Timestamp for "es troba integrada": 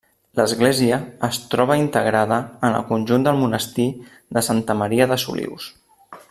1.27-2.39